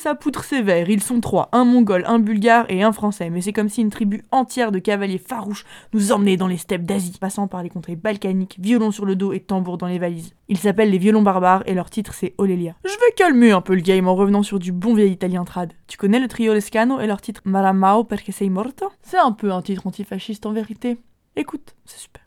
sa 0.00 0.14
poutre 0.14 0.44
sévère. 0.44 0.88
Ils 0.88 1.02
sont 1.02 1.20
trois, 1.20 1.48
un 1.52 1.64
mongol, 1.64 2.04
un 2.06 2.18
bulgare 2.18 2.64
et 2.70 2.82
un 2.82 2.90
français. 2.92 3.30
Mais 3.30 3.42
c'est 3.42 3.52
comme 3.52 3.68
si 3.68 3.82
une 3.82 3.90
tribu 3.90 4.24
entière 4.30 4.72
de 4.72 4.78
cavaliers 4.78 5.18
farouches 5.18 5.64
nous 5.92 6.10
emmenait 6.10 6.38
dans 6.38 6.48
les 6.48 6.56
steppes 6.56 6.84
d'Asie, 6.84 7.18
passant 7.20 7.46
par 7.46 7.62
les 7.62 7.68
contrées 7.68 7.96
balkaniques, 7.96 8.56
violons 8.58 8.90
sur 8.90 9.04
le 9.04 9.14
dos 9.14 9.32
et 9.32 9.40
tambours 9.40 9.78
dans 9.78 9.86
les 9.86 9.98
valises. 9.98 10.34
Ils 10.48 10.58
s'appellent 10.58 10.90
les 10.90 10.98
violons 10.98 11.22
barbares 11.22 11.62
et 11.66 11.74
leur 11.74 11.90
titre 11.90 12.14
c'est 12.14 12.34
Olelia. 12.38 12.74
Je 12.84 12.90
vais 12.90 13.14
calmer 13.14 13.52
un 13.52 13.60
peu 13.60 13.74
le 13.74 13.82
game 13.82 14.08
en 14.08 14.14
revenant 14.14 14.42
sur 14.42 14.58
du 14.58 14.72
bon 14.72 14.94
vieil 14.94 15.12
italien 15.12 15.44
trad. 15.44 15.72
Tu 15.86 15.98
connais 15.98 16.18
le 16.18 16.28
trio 16.28 16.54
Lescano 16.54 16.98
et 17.00 17.06
leur 17.06 17.20
titre 17.20 17.42
Maramao 17.44 18.04
perché 18.04 18.32
sei 18.32 18.48
morto? 18.48 18.90
C'est 19.02 19.18
un 19.18 19.32
peu 19.32 19.52
un 19.52 19.60
titre 19.62 19.86
antifasciste 19.86 20.46
en 20.46 20.52
vérité. 20.52 20.98
Écoute, 21.36 21.74
c'est 21.84 22.00
super. 22.00 22.22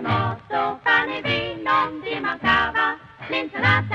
morto, 0.00 0.80
pane 0.82 1.18
e 1.18 1.22
vino 1.22 1.70
non 1.70 2.22
mancava, 2.22 2.96
l'insalata 3.28 3.85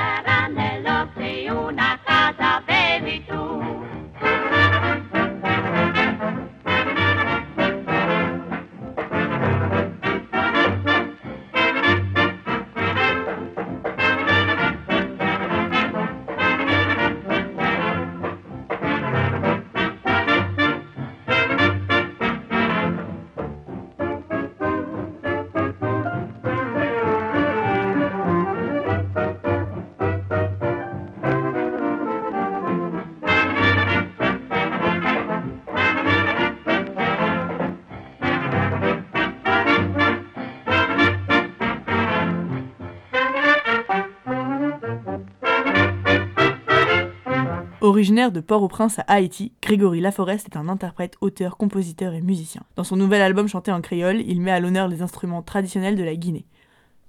Originaire 47.91 48.31
de 48.31 48.39
Port-au-Prince 48.39 48.99
à 48.99 49.15
Haïti, 49.15 49.51
Grégory 49.61 49.99
Laforest 49.99 50.47
est 50.47 50.55
un 50.55 50.69
interprète, 50.69 51.17
auteur, 51.19 51.57
compositeur 51.57 52.13
et 52.13 52.21
musicien. 52.21 52.63
Dans 52.77 52.85
son 52.85 52.95
nouvel 52.95 53.21
album 53.21 53.49
chanté 53.49 53.69
en 53.69 53.81
créole, 53.81 54.21
il 54.21 54.39
met 54.39 54.51
à 54.51 54.61
l'honneur 54.61 54.87
les 54.87 55.01
instruments 55.01 55.41
traditionnels 55.41 55.97
de 55.97 56.03
la 56.03 56.15
Guinée. 56.15 56.45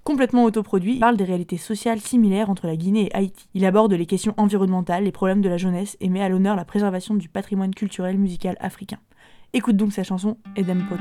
Complètement 0.03 0.43
autoproduit, 0.43 0.95
il 0.95 0.99
parle 0.99 1.15
des 1.15 1.23
réalités 1.23 1.55
sociales 1.55 2.01
similaires 2.01 2.49
entre 2.49 2.67
la 2.67 2.75
Guinée 2.75 3.07
et 3.07 3.15
Haïti. 3.15 3.47
Il 3.53 3.63
aborde 3.63 3.93
les 3.93 4.05
questions 4.05 4.33
environnementales, 4.35 5.05
les 5.05 5.13
problèmes 5.13 5.39
de 5.39 5.47
la 5.47 5.55
jeunesse 5.55 5.95
et 6.01 6.09
met 6.09 6.21
à 6.21 6.27
l'honneur 6.27 6.57
la 6.57 6.65
préservation 6.65 7.15
du 7.15 7.29
patrimoine 7.29 7.73
culturel 7.73 8.17
musical 8.17 8.57
africain. 8.59 8.99
Écoute 9.53 9.77
donc 9.77 9.93
sa 9.93 10.03
chanson 10.03 10.35
Edem 10.57 10.85
Pot. 10.89 10.99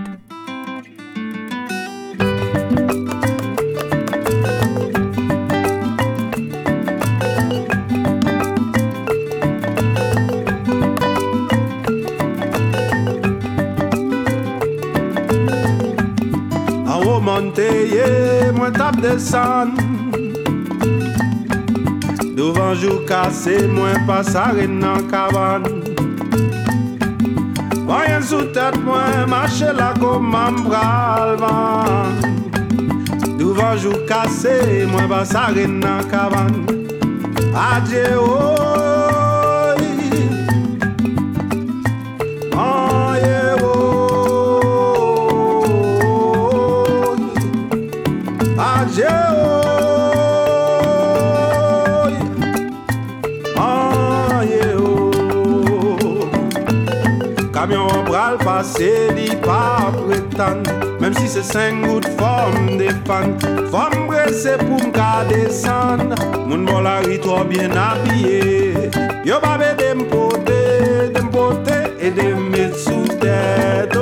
Monte 17.33 17.69
ye, 17.89 18.53
mwen 18.53 18.75
tap 18.77 18.97
desan 19.01 19.73
Douvan 22.37 22.75
jou 22.81 22.99
kase, 23.09 23.55
mwen 23.73 24.05
pasare 24.09 24.67
nan 24.69 25.07
kavan 25.13 25.65
Voyen 27.87 28.25
sou 28.29 28.51
tèt 28.57 28.77
mwen, 28.85 29.31
mache 29.33 29.73
la 29.79 29.93
koman 30.01 30.61
pral 30.67 31.39
van 31.41 32.21
Douvan 33.41 33.81
jou 33.81 34.05
kase, 34.11 34.59
mwen 34.93 35.09
pasare 35.13 35.65
nan 35.79 36.05
kavan 36.13 36.53
Adye 37.71 38.07
oy 38.19 38.72
pral 58.23 58.39
pase 58.39 59.11
li 59.17 59.29
pa 59.43 59.91
pretan. 59.97 60.63
Mem 61.01 61.15
si 61.15 61.27
se 61.29 61.43
sen 61.43 61.83
gout 61.83 62.07
fom 62.19 62.79
defan. 62.79 63.35
Fom 63.73 64.07
brese 64.09 64.55
pou 64.63 64.79
mka 64.87 65.11
desan. 65.31 66.15
Moun 66.47 66.67
bolari 66.69 67.19
tro 67.25 67.43
bien 67.51 67.75
apye 67.89 68.91
Yo 69.25 69.41
babe 69.41 69.75
dem 69.79 70.05
pote, 70.11 70.61
dem 71.15 71.29
pote 71.31 71.79
E 71.99 72.11
dem 72.11 72.51
met 72.51 72.77
sou 72.85 73.03
tete 73.23 74.02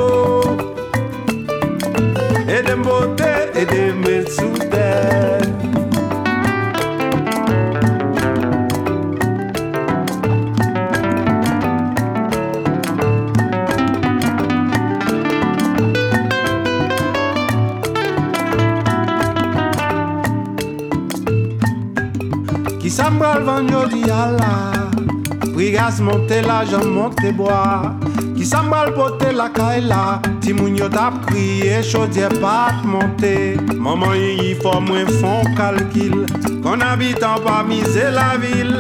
Prigas 25.81 26.01
monte 26.01 26.43
la, 26.43 26.63
jan 26.63 26.91
monte 26.93 27.31
bois 27.33 27.97
Ki 28.37 28.45
sa 28.45 28.59
mbral 28.63 28.91
pote 28.93 29.31
la 29.33 29.47
kaila 29.49 30.21
Ti 30.45 30.53
moun 30.53 30.75
yo 30.77 30.91
tap 30.93 31.15
kriye, 31.25 31.79
chodye 31.81 32.29
pat 32.43 32.83
monte 32.85 33.57
Maman 33.81 34.13
yi 34.19 34.35
yi 34.43 34.51
fò 34.61 34.75
mwen 34.85 35.09
fon 35.23 35.49
kalkil 35.57 36.27
Kon 36.61 36.85
abitan 36.85 37.41
pa 37.47 37.63
mize 37.65 38.11
la 38.13 38.35
vil 38.43 38.75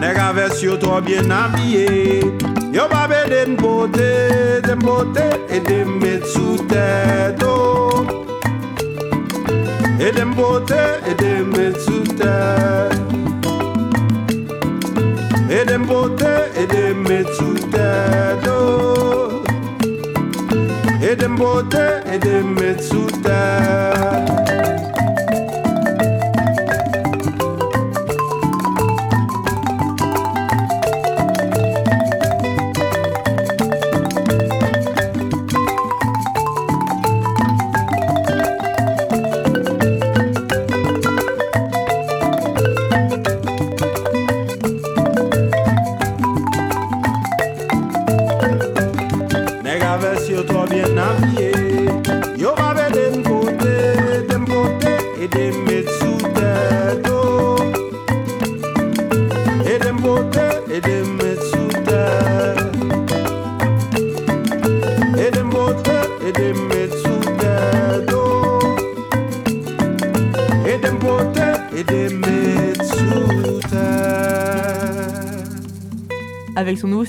Neg 0.00 0.16
aves 0.16 0.62
yo 0.64 0.78
tro 0.80 1.02
bien 1.04 1.28
abye 1.28 2.24
Yo 2.72 2.88
babe 2.88 3.20
den 3.28 3.58
pote, 3.60 4.62
den 4.64 4.80
pote 4.80 5.26
E 5.52 5.60
den 5.68 5.98
met 6.00 6.24
sou 6.24 6.56
tedo 6.72 7.58
E 10.00 10.08
den 10.08 10.32
pote, 10.32 10.80
e 11.04 11.18
den 11.20 11.52
met 11.52 11.76
sou 11.84 12.00
tedo 12.16 12.89
pote, 21.40 22.02
e 22.12 22.18
dem 22.18 22.54
met 22.54 22.84
sou 22.84 23.06
tedo 23.06 24.79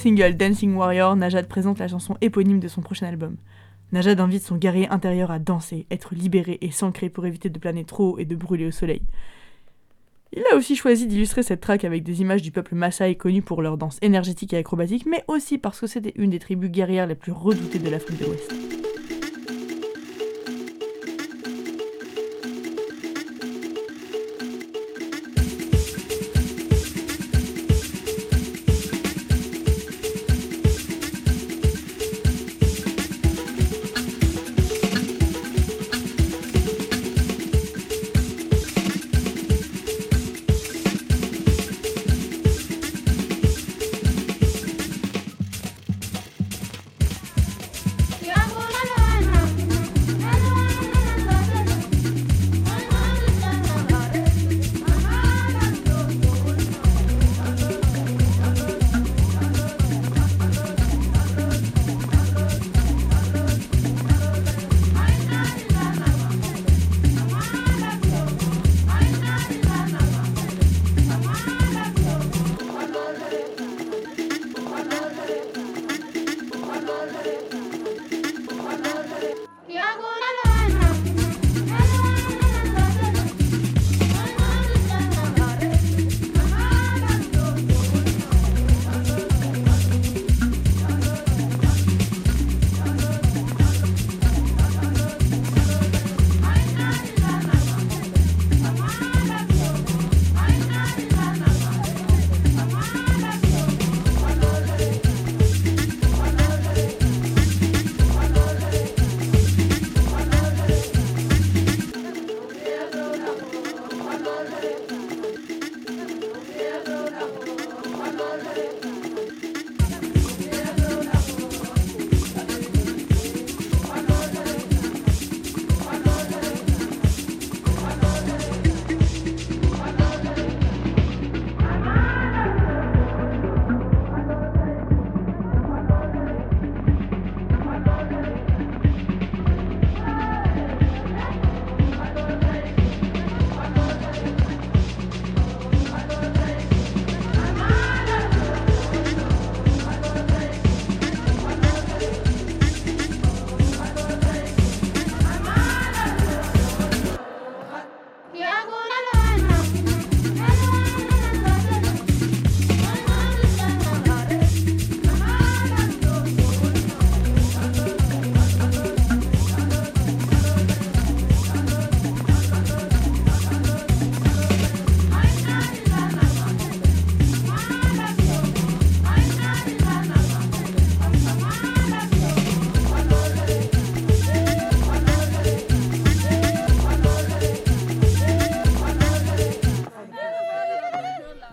single 0.02 0.36
Dancing 0.36 0.74
Warrior, 0.74 1.16
Najad 1.16 1.48
présente 1.48 1.78
la 1.78 1.88
chanson 1.88 2.18
éponyme 2.22 2.60
de 2.60 2.68
son 2.68 2.82
prochain 2.82 3.06
album. 3.06 3.36
Najad 3.92 4.20
invite 4.20 4.42
son 4.42 4.56
guerrier 4.56 4.90
intérieur 4.90 5.30
à 5.30 5.38
danser, 5.38 5.86
être 5.92 6.16
libéré 6.16 6.58
et 6.62 6.72
s'ancrer 6.72 7.10
pour 7.10 7.28
éviter 7.28 7.50
de 7.50 7.60
planer 7.60 7.86
trop 7.86 8.18
et 8.18 8.26
de 8.26 8.36
brûler 8.36 8.66
au 8.66 8.72
soleil. 8.72 9.04
Il 10.34 10.44
a 10.52 10.56
aussi 10.56 10.76
choisi 10.76 11.06
d'illustrer 11.06 11.44
cette 11.44 11.62
track 11.62 11.84
avec 11.84 12.02
des 12.02 12.20
images 12.22 12.42
du 12.42 12.50
peuple 12.50 12.74
Maasai 12.74 13.14
connu 13.14 13.44
pour 13.44 13.62
leur 13.62 13.78
danse 13.78 14.00
énergétique 14.02 14.54
et 14.54 14.58
acrobatique, 14.58 15.06
mais 15.06 15.24
aussi 15.28 15.60
parce 15.60 15.80
que 15.80 15.86
c'était 15.86 16.14
une 16.16 16.32
des 16.32 16.40
tribus 16.40 16.72
guerrières 16.72 17.06
les 17.06 17.14
plus 17.14 17.32
redoutées 17.32 17.78
de 17.78 17.90
l'Afrique 17.90 18.18
de 18.18 18.26
l'Ouest. 18.26 18.52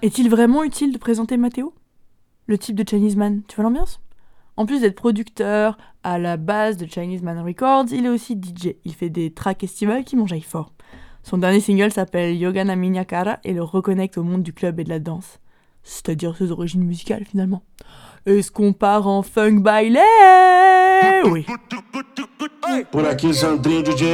Est-il 0.09 0.31
vraiment 0.31 0.65
utile 0.65 0.91
de 0.91 0.97
présenter 0.97 1.37
Mathéo 1.37 1.75
Le 2.47 2.57
type 2.57 2.75
de 2.75 2.89
Chinese 2.89 3.15
Man, 3.15 3.43
tu 3.47 3.57
vois 3.57 3.65
l'ambiance? 3.65 4.01
En 4.57 4.65
plus 4.65 4.81
d'être 4.81 4.95
producteur 4.95 5.77
à 6.03 6.19
la 6.19 6.39
base 6.39 6.79
de 6.79 6.87
Chinese 6.87 7.21
Man 7.21 7.39
Records, 7.41 7.93
il 7.93 8.07
est 8.07 8.09
aussi 8.09 8.33
DJ. 8.33 8.77
Il 8.87 8.95
fait 8.95 9.11
des 9.11 9.35
tracks 9.35 9.63
estivales 9.63 10.05
qui 10.05 10.17
m'enjaillent 10.17 10.41
fort. 10.41 10.73
Son 11.25 11.37
dernier 11.37 11.61
single 11.61 11.93
s'appelle 11.93 12.35
Yogana 12.39 12.75
Minyakara 12.75 13.37
et 13.45 13.53
le 13.53 13.63
reconnecte 13.63 14.17
au 14.17 14.23
monde 14.23 14.43
du 14.43 14.55
club 14.55 14.81
et 14.81 14.85
de 14.85 14.89
la 14.89 14.99
danse. 14.99 15.41
C'est-à-dire 15.83 16.35
ses 16.39 16.53
origines 16.53 16.85
musicales 16.85 17.27
finalement. 17.27 17.61
Est-ce 18.25 18.51
qu'on 18.51 18.73
part 18.73 19.09
en 19.09 19.21
funk 19.21 19.61
baile 19.61 19.99
Oui. 21.27 21.45
Por 22.91 23.05
aqui, 23.05 23.35
Sandrinho 23.35 23.83
DJ. 23.83 24.05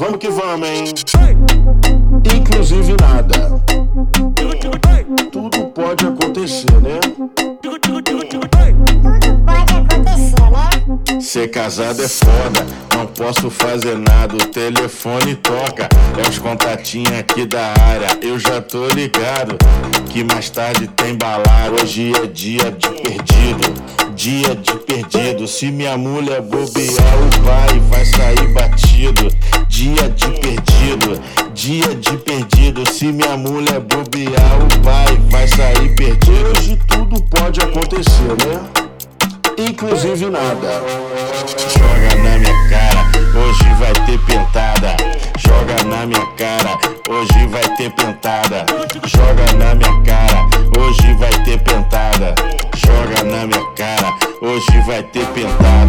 Vamos 0.00 0.18
que 0.18 0.26
vamos, 0.26 0.66
hein? 1.14 1.99
Inclusive 2.24 2.96
nada. 3.00 3.60
Tudo 5.32 5.66
pode 5.68 6.06
acontecer, 6.06 6.72
né? 6.80 7.00
Ser 11.40 11.48
casado 11.48 12.02
é 12.02 12.08
foda, 12.08 12.66
não 12.94 13.06
posso 13.06 13.48
fazer 13.48 13.96
nada. 13.96 14.34
O 14.34 14.46
telefone 14.48 15.34
toca, 15.36 15.88
é 16.22 16.28
os 16.28 16.38
contatinhos 16.38 17.18
aqui 17.18 17.46
da 17.46 17.72
área. 17.88 18.08
Eu 18.20 18.38
já 18.38 18.60
tô 18.60 18.86
ligado 18.88 19.56
que 20.10 20.22
mais 20.22 20.50
tarde 20.50 20.86
tem 20.88 21.16
balada. 21.16 21.82
Hoje 21.82 22.12
é 22.14 22.26
dia 22.26 22.70
de 22.70 22.88
perdido, 22.88 23.72
dia 24.14 24.54
de 24.54 24.74
perdido. 24.80 25.48
Se 25.48 25.70
minha 25.70 25.96
mulher 25.96 26.42
bobear, 26.42 27.14
o 27.24 27.42
pai 27.42 27.80
vai 27.88 28.04
sair 28.04 28.52
batido. 28.52 29.28
Dia 29.66 30.10
de 30.10 30.26
perdido, 30.26 31.22
dia 31.54 31.94
de 31.94 32.18
perdido. 32.18 32.92
Se 32.92 33.06
minha 33.06 33.34
mulher 33.38 33.80
bobear, 33.80 34.58
o 34.62 34.80
pai 34.84 35.18
vai 35.30 35.48
sair 35.48 35.94
perdido. 35.96 36.50
Hoje 36.58 36.78
tudo 36.86 37.22
pode 37.30 37.60
acontecer, 37.60 38.28
né? 38.46 38.79
Inclusive 39.68 40.30
nada. 40.30 40.82
Joga 41.76 42.14
na 42.22 42.38
minha 42.38 42.68
cara, 42.70 43.04
hoje 43.38 43.74
vai 43.78 43.92
ter 44.06 44.18
pentada. 44.20 44.96
Joga 45.38 45.84
na 45.84 46.06
minha 46.06 46.26
cara, 46.38 46.78
hoje 47.06 47.46
vai 47.48 47.76
ter 47.76 47.90
pentada. 47.90 48.64
Joga 49.04 49.52
na 49.58 49.74
minha 49.74 50.00
cara, 50.02 50.46
hoje 50.78 51.12
vai 51.14 51.30
ter 51.44 51.58
pentada. 51.60 52.34
Joga 52.74 53.22
na 53.24 53.46
minha 53.46 53.66
cara, 53.76 54.14
hoje 54.40 54.80
vai 54.86 55.02
ter 55.02 55.26
pentada. 55.26 55.80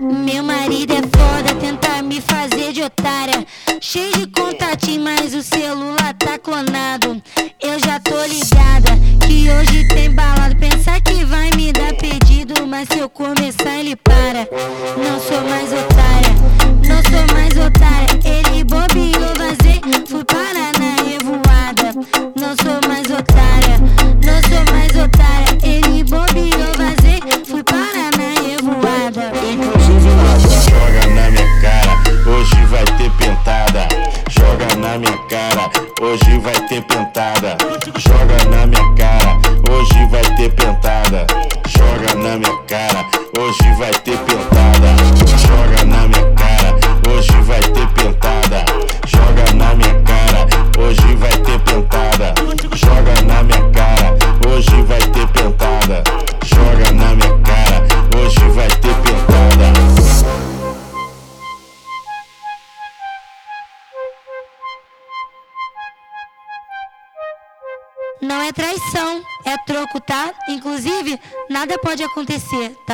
Meu 0.00 0.42
marido 0.42 0.92
é 0.92 0.96
foda, 0.96 1.54
tenta 1.60 2.02
me 2.02 2.20
fazer 2.20 2.72
de 2.72 2.82
otária. 2.82 3.46
Cheio 3.80 4.12
de 4.12 4.26
contatinho, 4.26 5.04
mas 5.04 5.34
o 5.34 5.42
celular 5.42 6.14
tá 6.18 6.38
clonado. 6.38 7.22
Eu 7.62 7.78
já 7.78 8.00
tô 8.00 8.24
ligada 8.24 8.98
que 9.26 9.50
hoje 9.50 9.86
tem 9.88 10.10
balada. 10.10 10.54
Pensar 10.56 11.00
que 11.00 11.24
vai 11.24 11.50
me 11.52 11.72
dar 11.72 11.94
pedido, 11.94 12.66
mas 12.66 12.88
se 12.88 12.98
eu 12.98 13.08
começar, 13.08 13.78
ele 13.78 13.96
para. 13.96 14.48
Não 14.96 15.20
sou 15.20 15.40
mais 15.48 15.72
otária, 15.72 15.93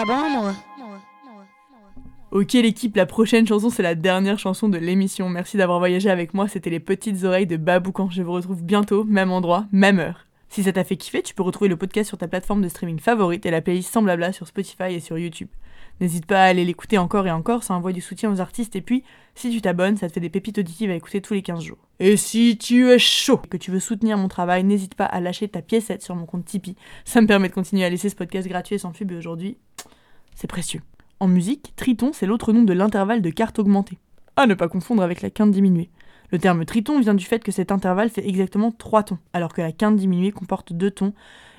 tá 0.00 0.06
bom, 0.06 0.14
amor? 0.14 0.54
Ok 2.30 2.52
l'équipe, 2.52 2.96
la 2.96 3.06
prochaine 3.06 3.46
chanson 3.46 3.70
c'est 3.70 3.82
la 3.82 3.94
dernière 3.94 4.38
chanson 4.38 4.68
de 4.68 4.78
l'émission. 4.78 5.28
Merci 5.28 5.56
d'avoir 5.56 5.78
voyagé 5.78 6.08
avec 6.08 6.32
moi, 6.32 6.48
c'était 6.48 6.70
les 6.70 6.80
petites 6.80 7.24
oreilles 7.24 7.46
de 7.46 7.56
Baboucan. 7.56 8.08
Je 8.08 8.22
vous 8.22 8.32
retrouve 8.32 8.62
bientôt, 8.62 9.04
même 9.04 9.32
endroit, 9.32 9.66
même 9.72 9.98
heure. 9.98 10.26
Si 10.48 10.62
ça 10.62 10.72
t'a 10.72 10.84
fait 10.84 10.96
kiffer, 10.96 11.22
tu 11.22 11.34
peux 11.34 11.42
retrouver 11.42 11.68
le 11.68 11.76
podcast 11.76 12.08
sur 12.08 12.18
ta 12.18 12.28
plateforme 12.28 12.62
de 12.62 12.68
streaming 12.68 12.98
favorite 12.98 13.44
et 13.46 13.50
la 13.50 13.60
playlist 13.60 13.92
sans 13.92 14.02
blabla 14.02 14.32
sur 14.32 14.46
Spotify 14.46 14.94
et 14.94 15.00
sur 15.00 15.18
YouTube. 15.18 15.48
N'hésite 16.00 16.24
pas 16.24 16.42
à 16.42 16.46
aller 16.46 16.64
l'écouter 16.64 16.96
encore 16.96 17.26
et 17.26 17.30
encore, 17.30 17.62
ça 17.62 17.74
envoie 17.74 17.92
du 17.92 18.00
soutien 18.00 18.32
aux 18.32 18.40
artistes 18.40 18.74
et 18.74 18.80
puis, 18.80 19.04
si 19.34 19.50
tu 19.50 19.60
t'abonnes, 19.60 19.98
ça 19.98 20.08
te 20.08 20.14
fait 20.14 20.20
des 20.20 20.30
pépites 20.30 20.58
auditives 20.58 20.90
à 20.90 20.94
écouter 20.94 21.20
tous 21.20 21.34
les 21.34 21.42
15 21.42 21.62
jours. 21.62 21.78
Et 21.98 22.16
si 22.16 22.56
tu 22.56 22.88
es 22.88 22.98
chaud 22.98 23.40
et 23.44 23.48
que 23.48 23.56
tu 23.58 23.70
veux 23.70 23.80
soutenir 23.80 24.16
mon 24.16 24.28
travail, 24.28 24.64
n'hésite 24.64 24.94
pas 24.94 25.04
à 25.04 25.20
lâcher 25.20 25.48
ta 25.48 25.60
piécette 25.60 26.02
sur 26.02 26.14
mon 26.14 26.24
compte 26.24 26.46
Tipeee. 26.46 26.74
Ça 27.04 27.20
me 27.20 27.26
permet 27.26 27.48
de 27.48 27.54
continuer 27.54 27.84
à 27.84 27.90
laisser 27.90 28.08
ce 28.08 28.16
podcast 28.16 28.48
gratuit 28.48 28.76
et 28.76 28.78
sans 28.78 28.92
pub 28.92 29.12
aujourd'hui, 29.12 29.58
c'est 30.40 30.46
précieux. 30.46 30.80
En 31.20 31.28
musique, 31.28 31.74
triton, 31.76 32.12
c'est 32.14 32.24
l'autre 32.24 32.54
nom 32.54 32.62
de 32.62 32.72
l'intervalle 32.72 33.20
de 33.20 33.28
quarte 33.28 33.58
augmentée. 33.58 33.98
À 34.36 34.46
ne 34.46 34.54
pas 34.54 34.68
confondre 34.68 35.02
avec 35.02 35.20
la 35.20 35.28
quinte 35.28 35.50
diminuée. 35.50 35.90
Le 36.30 36.38
terme 36.38 36.64
triton 36.64 36.98
vient 36.98 37.12
du 37.12 37.26
fait 37.26 37.44
que 37.44 37.52
cet 37.52 37.70
intervalle 37.70 38.08
fait 38.08 38.26
exactement 38.26 38.70
3 38.72 39.02
tons, 39.02 39.18
alors 39.34 39.52
que 39.52 39.60
la 39.60 39.70
quinte 39.70 39.96
diminuée 39.96 40.32
comporte 40.32 40.72
2 40.72 40.90
tons 40.92 41.12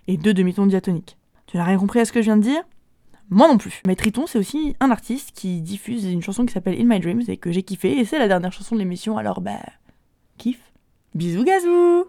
et 0.08 0.18
2 0.18 0.34
demi-tons 0.34 0.66
diatoniques. 0.66 1.16
Tu 1.46 1.58
n'as 1.58 1.64
rien 1.64 1.78
compris 1.78 2.00
à 2.00 2.06
ce 2.06 2.12
que 2.12 2.22
je 2.22 2.26
viens 2.26 2.38
de 2.38 2.42
dire? 2.42 2.64
Moi 3.30 3.48
non 3.48 3.60
plus. 3.60 3.84
Mais 3.86 3.96
Triton, 3.96 4.26
c'est 4.26 4.40
aussi 4.40 4.76
un 4.80 4.90
artiste 4.90 5.32
qui 5.36 5.62
diffuse 5.62 6.06
une 6.06 6.24
chanson 6.24 6.48
qui 6.48 6.54
s'appelle 6.54 6.82
In 6.82 6.86
My 6.86 7.00
Dreams 7.00 7.24
et 7.28 7.38
que 7.38 7.52
j'ai 7.52 7.62
kiffé, 7.62 8.00
et 8.00 8.06
c'est 8.06 8.18
la 8.18 8.28
dernière 8.28 8.52
chanson 8.52 8.74
de 8.74 8.80
l'émission, 8.80 9.16
alors 9.18 9.42
bah. 9.42 9.60
kiff. 10.40 10.60
Bisous 11.14 11.44
gazou 11.44 12.06